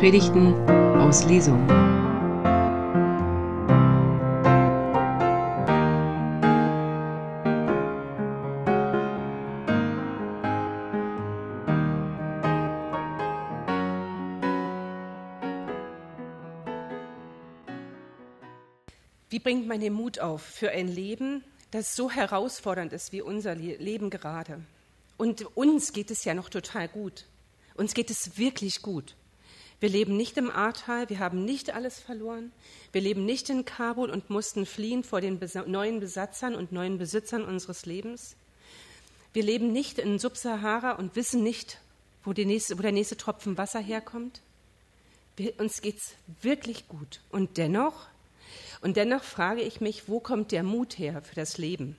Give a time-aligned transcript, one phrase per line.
[0.00, 0.54] Predigten
[0.98, 1.68] aus Lesung.
[19.28, 23.54] Wie bringt man den Mut auf für ein Leben, das so herausfordernd ist wie unser
[23.54, 24.62] Leben gerade?
[25.18, 27.26] Und uns geht es ja noch total gut.
[27.74, 29.14] Uns geht es wirklich gut.
[29.80, 32.52] Wir leben nicht im Ahrtal, wir haben nicht alles verloren.
[32.92, 37.44] Wir leben nicht in Kabul und mussten fliehen vor den neuen Besatzern und neuen Besitzern
[37.44, 38.36] unseres Lebens.
[39.32, 41.78] Wir leben nicht in Subsahara und wissen nicht,
[42.24, 44.42] wo, nächste, wo der nächste Tropfen Wasser herkommt.
[45.36, 47.20] Wir, uns es wirklich gut.
[47.30, 48.08] Und dennoch,
[48.82, 51.96] und dennoch frage ich mich, wo kommt der Mut her für das Leben?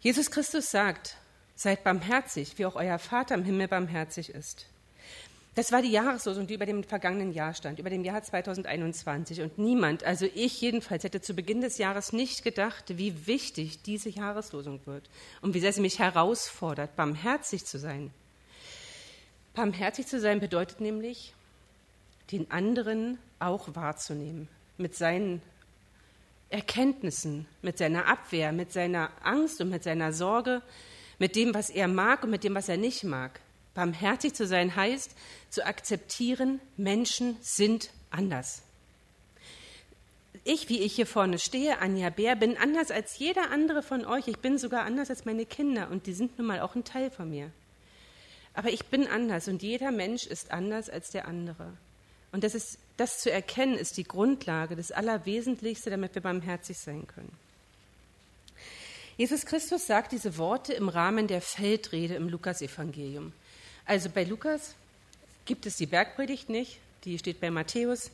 [0.00, 1.16] Jesus Christus sagt,
[1.54, 4.66] seid barmherzig, wie auch euer Vater im Himmel barmherzig ist.
[5.56, 9.40] Das war die Jahreslosung, die über dem vergangenen Jahr stand, über dem Jahr 2021.
[9.40, 14.10] Und niemand, also ich jedenfalls, hätte zu Beginn des Jahres nicht gedacht, wie wichtig diese
[14.10, 15.08] Jahreslosung wird
[15.40, 18.10] und wie sehr sie mich herausfordert, barmherzig zu sein.
[19.54, 21.32] Barmherzig zu sein bedeutet nämlich,
[22.32, 25.40] den anderen auch wahrzunehmen, mit seinen
[26.50, 30.60] Erkenntnissen, mit seiner Abwehr, mit seiner Angst und mit seiner Sorge,
[31.18, 33.40] mit dem, was er mag und mit dem, was er nicht mag.
[33.76, 35.12] Barmherzig zu sein heißt,
[35.50, 38.62] zu akzeptieren, Menschen sind anders.
[40.44, 44.28] Ich, wie ich hier vorne stehe, Anja Bär, bin anders als jeder andere von euch.
[44.28, 47.10] Ich bin sogar anders als meine Kinder und die sind nun mal auch ein Teil
[47.10, 47.50] von mir.
[48.54, 51.72] Aber ich bin anders und jeder Mensch ist anders als der andere.
[52.32, 57.06] Und das, ist, das zu erkennen, ist die Grundlage, das Allerwesentlichste, damit wir barmherzig sein
[57.06, 57.32] können.
[59.18, 63.32] Jesus Christus sagt diese Worte im Rahmen der Feldrede im Lukasevangelium.
[63.86, 64.74] Also bei Lukas
[65.44, 68.10] gibt es die Bergpredigt nicht, die steht bei Matthäus,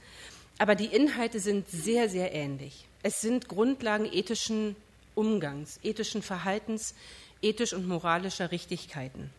[0.59, 2.87] aber die Inhalte sind sehr, sehr ähnlich.
[3.02, 4.77] Es sind Grundlagen ethischen
[5.14, 6.95] Umgangs, ethischen Verhaltens,
[7.41, 9.30] ethisch und moralischer Richtigkeiten.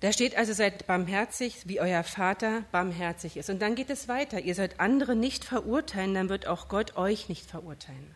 [0.00, 3.50] Da steht also, seid barmherzig, wie euer Vater barmherzig ist.
[3.50, 4.38] Und dann geht es weiter.
[4.40, 8.14] Ihr sollt andere nicht verurteilen, dann wird auch Gott euch nicht verurteilen.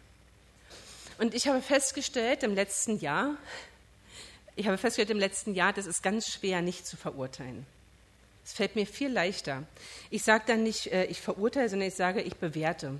[1.18, 3.36] Und ich habe festgestellt im letzten Jahr,
[4.56, 7.66] ich habe festgestellt im letzten Jahr, das ist ganz schwer, nicht zu verurteilen.
[8.44, 9.62] Es fällt mir viel leichter.
[10.10, 12.98] Ich sage dann nicht, äh, ich verurteile, sondern ich sage, ich bewerte.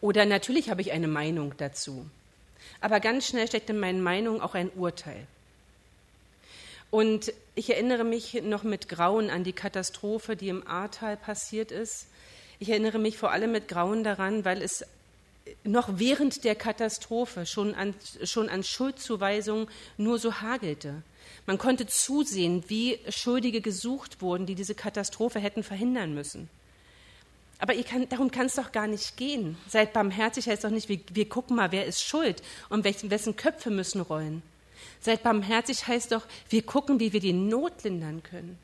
[0.00, 2.06] Oder natürlich habe ich eine Meinung dazu.
[2.80, 5.26] Aber ganz schnell steckt in meinen Meinungen auch ein Urteil.
[6.90, 12.06] Und ich erinnere mich noch mit Grauen an die Katastrophe, die im Ahrtal passiert ist.
[12.58, 14.84] Ich erinnere mich vor allem mit Grauen daran, weil es
[15.64, 21.02] noch während der Katastrophe schon an, schon an Schuldzuweisungen nur so hagelte.
[21.46, 26.48] Man konnte zusehen, wie Schuldige gesucht wurden, die diese Katastrophe hätten verhindern müssen.
[27.58, 29.56] Aber kann, darum kann es doch gar nicht gehen.
[29.68, 33.36] Seid barmherzig heißt doch nicht, wir, wir gucken mal, wer ist schuld und wessen, wessen
[33.36, 34.42] Köpfe müssen rollen.
[35.00, 38.58] Seid barmherzig heißt doch, wir gucken, wie wir die Not lindern können.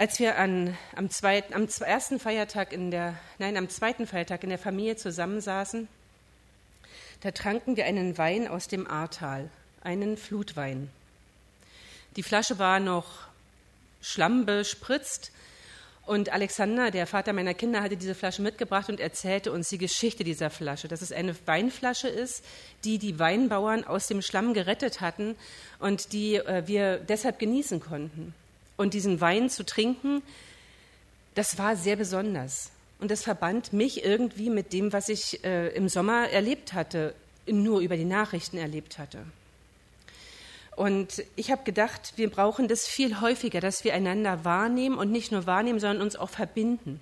[0.00, 4.48] Als wir an, am, zweiten, am ersten Feiertag in der, nein, am zweiten Feiertag in
[4.48, 5.88] der Familie zusammensaßen,
[7.20, 9.50] da tranken wir einen Wein aus dem Ahrtal,
[9.82, 10.88] einen Flutwein.
[12.16, 13.26] Die Flasche war noch
[14.00, 15.32] schlammbespritzt
[16.06, 20.24] und Alexander, der Vater meiner Kinder, hatte diese Flasche mitgebracht und erzählte uns die Geschichte
[20.24, 22.42] dieser Flasche, dass es eine Weinflasche ist,
[22.84, 25.36] die die Weinbauern aus dem Schlamm gerettet hatten
[25.78, 28.32] und die äh, wir deshalb genießen konnten.
[28.80, 30.22] Und diesen Wein zu trinken,
[31.34, 32.70] das war sehr besonders.
[32.98, 37.14] Und das verband mich irgendwie mit dem, was ich äh, im Sommer erlebt hatte,
[37.46, 39.18] nur über die Nachrichten erlebt hatte.
[40.76, 45.30] Und ich habe gedacht, wir brauchen das viel häufiger, dass wir einander wahrnehmen und nicht
[45.30, 47.00] nur wahrnehmen, sondern uns auch verbinden.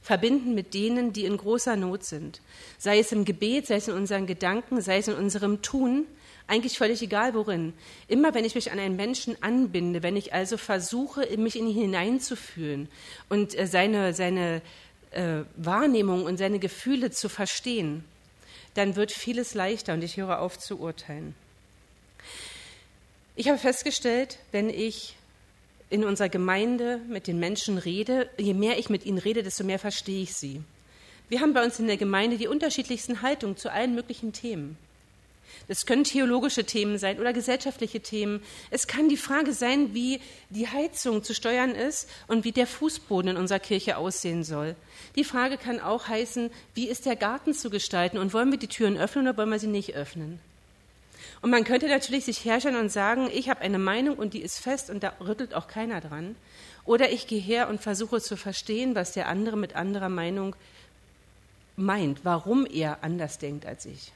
[0.00, 2.40] Verbinden mit denen, die in großer Not sind.
[2.78, 6.06] Sei es im Gebet, sei es in unseren Gedanken, sei es in unserem Tun,
[6.46, 7.72] eigentlich völlig egal worin.
[8.08, 11.74] Immer wenn ich mich an einen Menschen anbinde, wenn ich also versuche, mich in ihn
[11.74, 12.88] hineinzufühlen
[13.28, 14.62] und äh, seine, seine
[15.10, 18.04] äh, Wahrnehmung und seine Gefühle zu verstehen,
[18.74, 21.34] dann wird vieles leichter und ich höre auf zu urteilen.
[23.34, 25.16] Ich habe festgestellt, wenn ich
[25.90, 29.78] in unserer Gemeinde mit den Menschen rede, je mehr ich mit ihnen rede, desto mehr
[29.78, 30.62] verstehe ich sie.
[31.28, 34.78] Wir haben bei uns in der Gemeinde die unterschiedlichsten Haltungen zu allen möglichen Themen.
[35.68, 38.42] Das können theologische Themen sein oder gesellschaftliche Themen.
[38.70, 40.20] Es kann die Frage sein, wie
[40.50, 44.76] die Heizung zu steuern ist und wie der Fußboden in unserer Kirche aussehen soll.
[45.16, 48.68] Die Frage kann auch heißen, wie ist der Garten zu gestalten und wollen wir die
[48.68, 50.38] Türen öffnen oder wollen wir sie nicht öffnen?
[51.42, 54.58] Und man könnte natürlich sich herstellen und sagen, ich habe eine Meinung und die ist
[54.58, 56.36] fest und da rüttelt auch keiner dran.
[56.84, 60.54] Oder ich gehe her und versuche zu verstehen, was der andere mit anderer Meinung
[61.76, 64.12] meint, warum er anders denkt als ich.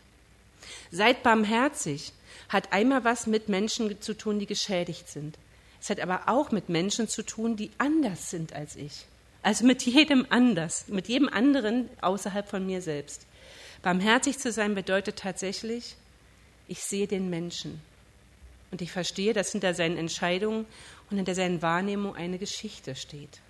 [0.91, 2.13] Seid barmherzig
[2.49, 5.39] hat einmal was mit Menschen zu tun, die geschädigt sind.
[5.81, 9.07] Es hat aber auch mit Menschen zu tun, die anders sind als ich.
[9.43, 13.27] Also mit jedem anders, mit jedem anderen außerhalb von mir selbst.
[13.83, 15.97] Barmherzig zu sein bedeutet tatsächlich,
[16.69, 17.81] ich sehe den Menschen
[18.71, 20.67] und ich verstehe, dass hinter seinen Entscheidungen
[21.11, 23.41] und hinter seinen Wahrnehmungen eine Geschichte steht.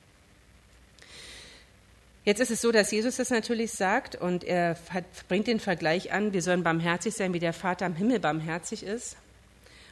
[2.31, 4.79] Jetzt ist es so, dass Jesus das natürlich sagt und er
[5.27, 9.17] bringt den Vergleich an, wir sollen barmherzig sein, wie der Vater im Himmel barmherzig ist.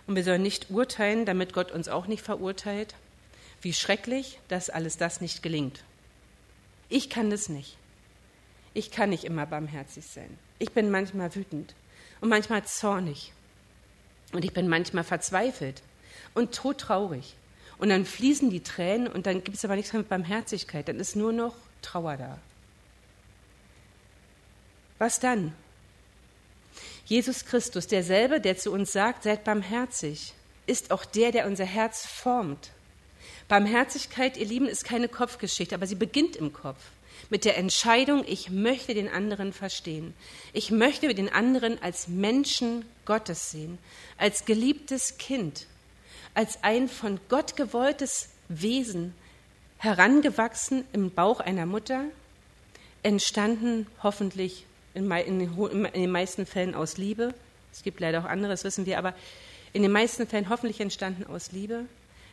[0.07, 2.95] Und wir sollen nicht urteilen, damit Gott uns auch nicht verurteilt.
[3.61, 5.83] Wie schrecklich, dass alles das nicht gelingt.
[6.89, 7.77] Ich kann das nicht.
[8.73, 10.39] Ich kann nicht immer barmherzig sein.
[10.61, 11.75] Ich bin manchmal wütend
[12.21, 13.33] und manchmal zornig.
[14.33, 15.83] Und ich bin manchmal verzweifelt
[16.35, 17.35] und todtraurig.
[17.79, 20.87] Und dann fließen die Tränen und dann gibt es aber nichts mehr mit Barmherzigkeit.
[20.87, 22.39] Dann ist nur noch Trauer da.
[24.99, 25.55] Was dann?
[27.07, 30.35] Jesus Christus, derselbe, der zu uns sagt, seid barmherzig,
[30.67, 32.71] ist auch der, der unser Herz formt.
[33.49, 36.79] Barmherzigkeit, ihr Lieben, ist keine Kopfgeschichte, aber sie beginnt im Kopf
[37.31, 40.15] mit der Entscheidung, ich möchte den anderen verstehen.
[40.53, 43.79] Ich möchte den anderen als Menschen Gottes sehen,
[44.17, 45.67] als geliebtes Kind,
[46.35, 49.15] als ein von Gott gewolltes Wesen,
[49.79, 52.05] herangewachsen im Bauch einer Mutter,
[53.03, 57.35] entstanden hoffentlich in, den meisten Fällen aus Liebe.
[57.73, 59.15] Es gibt leider auch anderes, wissen wir, aber
[59.73, 61.85] in den meisten Fällen hoffentlich entstanden aus Liebe,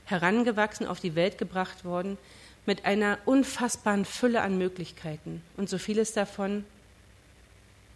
[0.06, 2.18] herangewachsen, auf die Welt gebracht worden,
[2.66, 5.44] mit einer unfassbaren Fülle an Möglichkeiten.
[5.56, 6.66] Und so vieles davon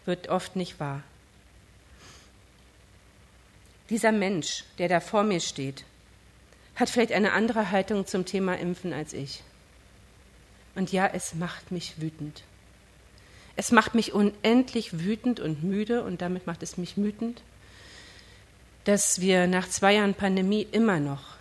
[0.05, 1.03] wird oft nicht wahr.
[3.89, 5.83] Dieser Mensch, der da vor mir steht,
[6.79, 9.43] hat vielleicht eine andere Haltung zum Thema Impfen als ich.
[10.75, 12.43] Und ja, es macht mich wütend.
[13.55, 17.41] Es macht mich unendlich wütend und müde und damit macht es mich wütend,
[18.85, 21.35] dass wir nach zwei Jahren Pandemie immer noch,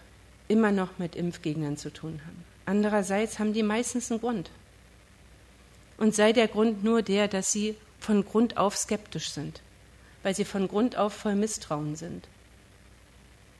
[0.48, 2.44] immer noch mit Impfgegnern zu tun haben.
[2.66, 4.50] Andererseits haben die meistens einen Grund.
[5.96, 9.62] Und sei der Grund nur der, dass sie von Grund auf skeptisch sind,
[10.22, 12.26] weil sie von Grund auf voll Misstrauen sind.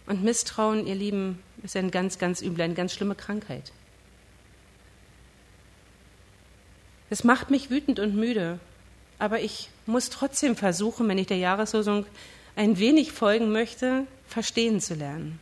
[0.09, 3.73] Und Misstrauen, ihr Lieben, ist ein ganz, ganz übel, eine ganz schlimme Krankheit.
[7.11, 8.59] Es macht mich wütend und müde,
[9.19, 12.07] aber ich muss trotzdem versuchen, wenn ich der Jahreslosung
[12.57, 15.39] ein wenig folgen möchte, verstehen zu lernen,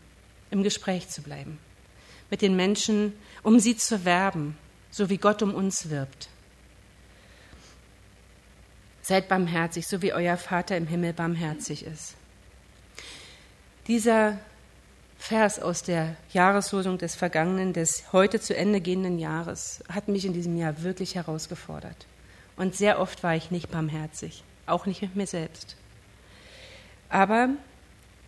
[0.50, 1.58] im Gespräch zu bleiben,
[2.28, 3.12] mit den Menschen,
[3.44, 4.58] um sie zu werben,
[4.90, 6.28] so wie Gott um uns wirbt.
[9.02, 12.14] Seid barmherzig, so wie euer Vater im Himmel barmherzig ist.
[13.86, 14.40] Dieser
[15.18, 20.32] Vers aus der Jahreslosung des vergangenen, des heute zu Ende gehenden Jahres hat mich in
[20.32, 22.06] diesem Jahr wirklich herausgefordert.
[22.56, 25.76] Und sehr oft war ich nicht barmherzig, auch nicht mit mir selbst.
[27.08, 27.50] Aber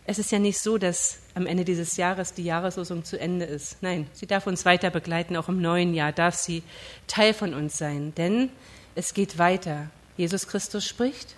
[0.05, 3.81] es ist ja nicht so, dass am Ende dieses Jahres die Jahreslosung zu Ende ist.
[3.81, 6.63] Nein, sie darf uns weiter begleiten, auch im neuen Jahr darf sie
[7.07, 8.49] Teil von uns sein, denn
[8.95, 9.89] es geht weiter.
[10.17, 11.35] Jesus Christus spricht,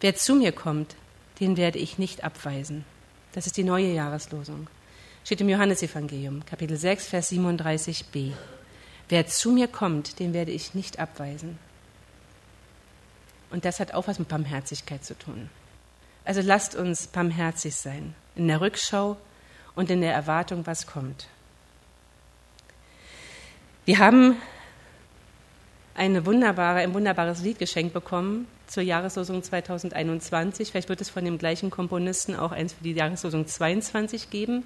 [0.00, 0.96] wer zu mir kommt,
[1.40, 2.84] den werde ich nicht abweisen.
[3.32, 4.68] Das ist die neue Jahreslosung.
[5.24, 8.32] Steht im Johannesevangelium, Kapitel 6, Vers 37b.
[9.08, 11.58] Wer zu mir kommt, den werde ich nicht abweisen.
[13.50, 15.50] Und das hat auch was mit Barmherzigkeit zu tun.
[16.24, 19.16] Also lasst uns barmherzig sein, in der Rückschau
[19.74, 21.28] und in der Erwartung, was kommt.
[23.86, 24.36] Wir haben
[25.98, 30.70] eine wunderbare, ein wunderbares Lied geschenkt bekommen zur Jahreslosung 2021.
[30.70, 34.62] Vielleicht wird es von dem gleichen Komponisten auch eins für die Jahreslosung 22 geben.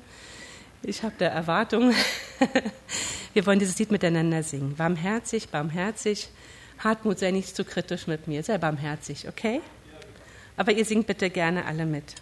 [0.82, 1.94] Ich habe da Erwartungen.
[3.32, 4.76] Wir wollen dieses Lied miteinander singen.
[4.76, 6.28] Barmherzig, barmherzig.
[6.78, 8.42] Hartmut, sei nicht zu kritisch mit mir.
[8.42, 9.62] Sei barmherzig, okay?
[10.56, 12.14] Aber ihr singt bitte gerne alle mit.